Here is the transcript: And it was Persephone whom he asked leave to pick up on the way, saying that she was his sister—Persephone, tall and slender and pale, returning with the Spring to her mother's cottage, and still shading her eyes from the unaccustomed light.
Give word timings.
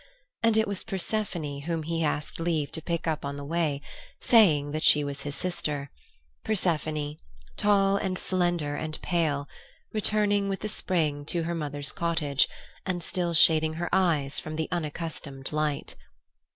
And 0.41 0.57
it 0.57 0.67
was 0.67 0.83
Persephone 0.83 1.61
whom 1.67 1.83
he 1.83 2.03
asked 2.03 2.39
leave 2.39 2.71
to 2.71 2.81
pick 2.81 3.05
up 3.05 3.23
on 3.23 3.37
the 3.37 3.43
way, 3.43 3.81
saying 4.19 4.71
that 4.71 4.81
she 4.81 5.03
was 5.03 5.21
his 5.21 5.35
sister—Persephone, 5.35 7.17
tall 7.55 7.97
and 7.97 8.17
slender 8.17 8.75
and 8.75 8.99
pale, 9.03 9.47
returning 9.93 10.49
with 10.49 10.61
the 10.61 10.69
Spring 10.69 11.23
to 11.25 11.43
her 11.43 11.53
mother's 11.53 11.91
cottage, 11.91 12.47
and 12.83 13.03
still 13.03 13.35
shading 13.35 13.75
her 13.75 13.89
eyes 13.93 14.39
from 14.39 14.55
the 14.55 14.67
unaccustomed 14.71 15.51
light. 15.51 15.95